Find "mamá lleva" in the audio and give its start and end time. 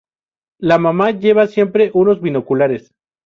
0.79-1.45